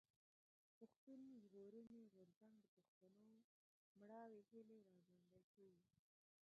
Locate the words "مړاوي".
3.99-4.41